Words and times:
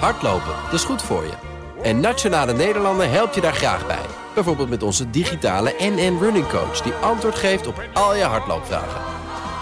Hardlopen, 0.00 0.54
dat 0.64 0.72
is 0.72 0.84
goed 0.84 1.02
voor 1.02 1.22
je. 1.24 1.32
En 1.82 2.00
Nationale 2.00 2.52
Nederlanden 2.52 3.10
helpt 3.10 3.34
je 3.34 3.40
daar 3.40 3.54
graag 3.54 3.86
bij. 3.86 4.06
Bijvoorbeeld 4.34 4.68
met 4.68 4.82
onze 4.82 5.10
digitale 5.10 5.74
NN 5.78 6.18
Running 6.20 6.48
Coach... 6.48 6.80
die 6.80 6.92
antwoord 6.92 7.34
geeft 7.34 7.66
op 7.66 7.82
al 7.92 8.16
je 8.16 8.22
hardloopvragen. 8.22 9.00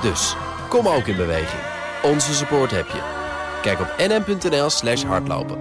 Dus, 0.03 0.37
kom 0.69 0.89
ook 0.89 1.07
in 1.07 1.17
beweging. 1.17 1.63
Onze 2.03 2.35
support 2.35 2.71
heb 2.71 2.87
je. 2.87 3.01
Kijk 3.63 3.81
op 3.81 3.95
nn.nl 3.99 4.71
slash 4.71 5.03
hardlopen. 5.03 5.59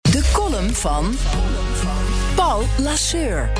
De 0.00 0.30
column 0.32 0.74
van 0.74 1.14
Paul 2.34 2.62
Lasseur. 2.78 3.50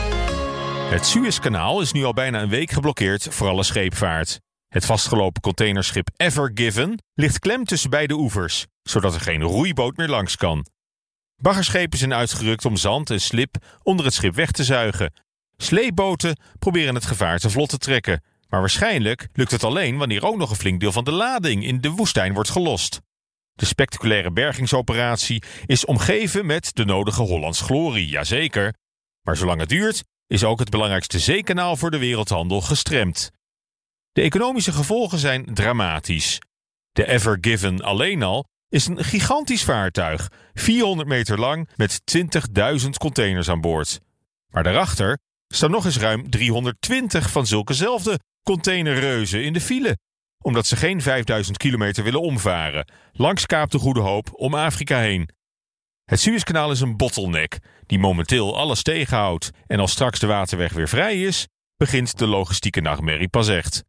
Het 0.91 1.07
Suezkanaal 1.07 1.81
is 1.81 1.93
nu 1.93 2.05
al 2.05 2.13
bijna 2.13 2.43
een 2.43 2.49
week 2.49 2.71
geblokkeerd 2.71 3.29
voor 3.31 3.49
alle 3.49 3.63
scheepvaart. 3.63 4.41
Het 4.77 4.87
vastgelopen 4.87 5.43
containerschip 5.43 6.09
Ever 6.17 6.51
Given 6.55 7.03
ligt 7.15 7.39
klem 7.39 7.65
tussen 7.65 7.91
beide 7.91 8.15
oevers, 8.15 8.67
zodat 8.83 9.15
er 9.15 9.21
geen 9.21 9.43
roeiboot 9.43 9.97
meer 9.97 10.09
langs 10.09 10.37
kan. 10.37 10.67
Baggerschepen 11.37 11.99
zijn 11.99 12.15
uitgerukt 12.15 12.65
om 12.65 12.77
zand 12.77 13.11
en 13.11 13.21
slip 13.21 13.57
onder 13.83 14.05
het 14.05 14.15
schip 14.15 14.35
weg 14.35 14.51
te 14.51 14.65
zuigen. 14.65 15.13
Sleepboten 15.57 16.39
proberen 16.59 16.95
het 16.95 17.07
gevaar 17.07 17.39
te 17.39 17.51
vlot 17.51 17.69
te 17.69 17.79
trekken, 17.79 18.23
maar 18.49 18.61
waarschijnlijk 18.61 19.29
lukt 19.33 19.51
het 19.51 19.65
alleen 19.65 19.97
wanneer 19.97 20.25
ook 20.25 20.37
nog 20.37 20.51
een 20.51 20.57
flink 20.57 20.81
deel 20.81 20.93
van 20.93 21.05
de 21.05 21.13
lading 21.13 21.65
in 21.65 21.81
de 21.81 21.91
woestijn 21.91 22.35
wordt 22.35 22.51
gelost. 22.51 23.01
De 23.53 23.67
spectaculaire 23.67 24.33
bergingsoperatie 24.33 25.43
is 25.67 25.85
omgeven 25.85 26.47
met 26.47 26.71
de 26.75 26.85
nodige 26.85 27.23
Hollands 27.23 27.61
glorie, 27.61 28.09
jazeker. 28.09 28.75
Maar 29.23 29.37
zolang 29.37 29.61
het 29.61 29.69
duurt, 29.69 30.05
is 30.27 30.45
ook 30.45 30.59
het 30.59 30.71
belangrijkste 30.71 31.19
zeekanaal 31.19 31.77
voor 31.77 31.91
de 31.91 31.99
wereldhandel 31.99 32.61
gestremd. 32.61 33.35
De 34.17 34.23
economische 34.23 34.73
gevolgen 34.73 35.19
zijn 35.19 35.55
dramatisch. 35.55 36.39
De 36.93 37.07
Ever 37.09 37.39
Given 37.41 37.83
alleen 37.83 38.23
al 38.23 38.47
is 38.69 38.87
een 38.87 39.05
gigantisch 39.05 39.65
vaartuig, 39.65 40.31
400 40.55 41.09
meter 41.09 41.39
lang 41.39 41.69
met 41.75 42.01
20.000 42.83 42.89
containers 42.99 43.49
aan 43.49 43.61
boord. 43.61 44.01
Maar 44.49 44.63
daarachter 44.63 45.19
staan 45.49 45.71
nog 45.71 45.85
eens 45.85 45.99
ruim 45.99 46.31
320 46.31 47.31
van 47.31 47.47
zulkezelfde 47.47 48.19
containerreuzen 48.43 49.45
in 49.45 49.53
de 49.53 49.61
file, 49.61 49.99
omdat 50.43 50.67
ze 50.67 50.77
geen 50.77 51.03
5000 51.03 51.57
kilometer 51.57 52.05
willen 52.05 52.21
omvaren, 52.21 52.93
langs 53.13 53.47
Kaap 53.47 53.71
de 53.71 53.79
Goede 53.79 54.01
Hoop 54.01 54.29
om 54.33 54.55
Afrika 54.55 54.99
heen. 54.99 55.29
Het 56.05 56.21
Suezkanaal 56.21 56.71
is 56.71 56.81
een 56.81 56.97
bottleneck 56.97 57.59
die 57.87 57.99
momenteel 57.99 58.57
alles 58.57 58.83
tegenhoudt 58.83 59.51
en 59.67 59.81
als 59.81 59.93
straks 59.93 60.19
de 60.19 60.27
waterweg 60.27 60.73
weer 60.73 60.89
vrij 60.89 61.23
is, 61.23 61.47
begint 61.77 62.19
de 62.19 62.27
logistieke 62.27 62.81
nachtmerrie 62.81 63.29
pas 63.29 63.49
echt. 63.49 63.85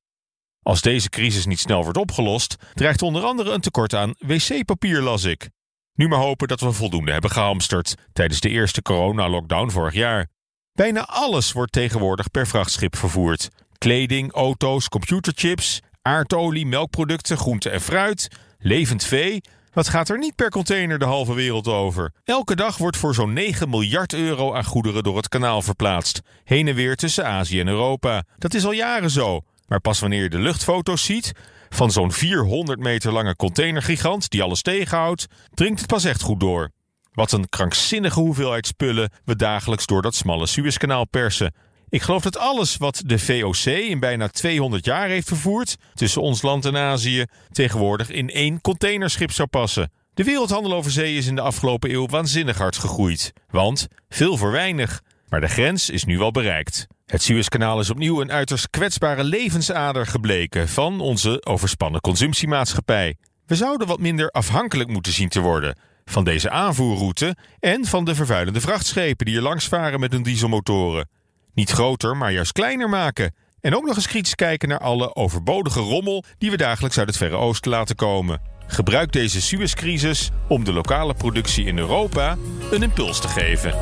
Als 0.68 0.82
deze 0.82 1.10
crisis 1.10 1.46
niet 1.46 1.60
snel 1.60 1.84
wordt 1.84 1.98
opgelost, 1.98 2.56
dreigt 2.74 3.02
onder 3.02 3.24
andere 3.24 3.52
een 3.52 3.62
tekort 3.62 3.94
aan 3.94 4.14
wc-papier, 4.20 5.02
las 5.02 5.24
ik. 5.24 5.50
Nu 5.94 6.08
maar 6.08 6.20
hopen 6.20 6.48
dat 6.48 6.60
we 6.60 6.72
voldoende 6.72 7.12
hebben 7.12 7.32
gehamsterd 7.32 7.96
tijdens 8.14 8.40
de 8.40 8.50
eerste 8.50 8.82
corona-lockdown 8.82 9.70
vorig 9.70 9.94
jaar. 9.94 10.28
Bijna 10.74 11.06
alles 11.06 11.52
wordt 11.52 11.72
tegenwoordig 11.72 12.32
per 12.32 12.48
vrachtschip 12.48 12.96
vervoerd. 12.96 13.50
Kleding, 13.78 14.32
auto's, 14.32 14.90
computerchips, 14.90 15.80
aardolie, 16.02 16.66
melkproducten, 16.66 17.38
groente 17.38 17.70
en 17.70 17.82
fruit, 17.82 18.28
levend 18.58 19.04
vee. 19.04 19.42
Wat 19.74 19.90
gaat 19.90 20.10
er 20.10 20.18
niet 20.18 20.36
per 20.36 20.50
container 20.50 21.00
de 21.00 21.06
halve 21.06 21.34
wereld 21.34 21.68
over? 21.68 22.12
Elke 22.24 22.56
dag 22.56 22.78
wordt 22.78 22.98
voor 22.98 23.14
zo'n 23.14 23.34
9 23.34 23.70
miljard 23.70 24.14
euro 24.14 24.54
aan 24.54 24.66
goederen 24.66 25.04
door 25.04 25.18
het 25.18 25.30
kanaal 25.30 25.62
verplaatst. 25.62 26.22
Heen 26.44 26.68
en 26.68 26.76
weer 26.76 26.96
tussen 26.96 27.26
Azië 27.26 27.60
en 27.60 27.68
Europa. 27.68 28.24
Dat 28.38 28.54
is 28.54 28.66
al 28.66 28.72
jaren 28.72 29.10
zo. 29.10 29.42
Maar 29.68 29.80
pas 29.80 30.00
wanneer 30.00 30.24
je 30.24 30.30
de 30.30 30.40
luchtfoto's 30.40 31.04
ziet 31.04 31.32
van 31.70 31.92
zo'n 31.92 32.12
400 32.12 32.80
meter 32.80 33.12
lange 33.12 33.36
containergigant 33.36 34.30
die 34.30 34.44
alles 34.44 34.62
tegenhoudt, 34.62 35.26
dringt 35.54 35.80
het 35.80 35.88
pas 35.90 36.04
echt 36.04 36.22
goed 36.22 36.40
door. 36.40 36.72
Wat 37.14 37.32
een 37.32 37.50
krankzinnige 37.50 38.20
hoeveelheid 38.20 38.68
spullen 38.68 39.12
we 39.26 39.36
dagelijks 39.36 39.86
door 39.86 40.02
dat 40.02 40.16
smalle 40.16 40.48
Suezkanaal 40.48 41.08
persen. 41.08 41.54
Ik 41.90 42.02
geloof 42.02 42.24
dat 42.24 42.38
alles 42.38 42.78
wat 42.78 43.02
de 43.06 43.20
VOC 43.20 43.66
in 43.66 44.00
bijna 44.00 44.28
200 44.28 44.86
jaar 44.86 45.08
heeft 45.08 45.28
vervoerd 45.28 45.76
tussen 45.94 46.22
ons 46.22 46.42
land 46.42 46.66
en 46.66 46.78
Azië 46.78 47.26
tegenwoordig 47.52 48.10
in 48.10 48.30
één 48.30 48.62
containerschip 48.62 49.32
zou 49.32 49.48
passen. 49.48 49.92
De 50.14 50.24
wereldhandel 50.24 50.74
over 50.74 50.92
zee 50.92 51.18
is 51.18 51.28
in 51.28 51.36
de 51.36 51.42
afgelopen 51.42 51.92
eeuw 51.92 52.08
waanzinnig 52.08 52.58
hard 52.58 52.78
gegroeid. 52.78 53.34
Want 53.50 53.88
veel 54.10 54.38
voor 54.38 54.52
weinig. 54.52 55.02
Maar 55.30 55.42
de 55.42 55.48
grens 55.48 55.90
is 55.90 56.04
nu 56.04 56.18
wel 56.18 56.32
bereikt. 56.32 56.88
Het 57.08 57.24
Suezkanaal 57.24 57.80
is 57.80 57.90
opnieuw 57.90 58.22
een 58.22 58.32
uiterst 58.32 58.70
kwetsbare 58.70 59.24
levensader 59.24 60.06
gebleken 60.08 60.68
van 60.70 61.00
onze 61.00 61.46
overspannen 61.46 62.02
consumptiemaatschappij. 62.02 63.16
We 63.46 63.56
zouden 63.56 63.88
wat 63.88 64.00
minder 64.00 64.30
afhankelijk 64.30 64.90
moeten 64.90 65.12
zien 65.12 65.30
te 65.30 65.40
worden 65.40 65.78
van 66.06 66.24
deze 66.24 66.50
aanvoerroute 66.50 67.36
en 67.60 67.86
van 67.86 68.06
de 68.06 68.16
vervuilende 68.16 68.62
vrachtschepen 68.62 69.26
die 69.26 69.36
er 69.36 69.42
langs 69.42 69.68
varen 69.68 70.00
met 70.00 70.12
hun 70.12 70.24
dieselmotoren. 70.24 71.10
Niet 71.54 71.70
groter, 71.70 72.18
maar 72.18 72.32
juist 72.32 72.52
kleiner 72.52 72.90
maken. 72.90 73.36
En 73.62 73.76
ook 73.76 73.86
nog 73.86 73.96
eens 73.96 74.08
kritisch 74.08 74.36
kijken 74.36 74.70
naar 74.70 74.80
alle 74.80 75.16
overbodige 75.16 75.80
rommel 75.80 76.24
die 76.38 76.52
we 76.52 76.58
dagelijks 76.58 76.98
uit 76.98 77.08
het 77.08 77.18
Verre 77.18 77.36
Oosten 77.36 77.72
laten 77.72 77.96
komen. 77.96 78.42
Gebruik 78.68 79.12
deze 79.12 79.42
Suezcrisis 79.42 80.30
om 80.48 80.64
de 80.64 80.74
lokale 80.74 81.14
productie 81.14 81.66
in 81.66 81.78
Europa 81.78 82.38
een 82.72 82.84
impuls 82.84 83.22
te 83.22 83.28
geven. 83.28 83.76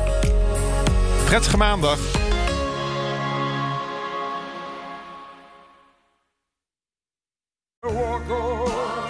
Prettige 1.24 1.56
maandag! 1.56 2.25